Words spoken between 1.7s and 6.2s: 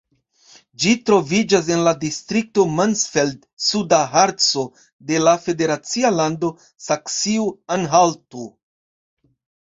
en la distrikto Mansfeld-Suda Harco de la federacia